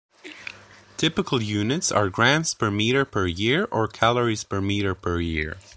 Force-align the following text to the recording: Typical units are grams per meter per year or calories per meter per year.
Typical 0.97 1.43
units 1.43 1.91
are 1.91 2.09
grams 2.09 2.55
per 2.55 2.71
meter 2.71 3.05
per 3.05 3.27
year 3.27 3.65
or 3.69 3.87
calories 3.87 4.43
per 4.43 4.59
meter 4.59 4.95
per 4.95 5.19
year. 5.19 5.59